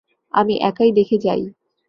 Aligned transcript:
আমি 0.33 0.55
একাই 0.61 0.91
দেখে 0.91 1.17
যাই। 1.17 1.41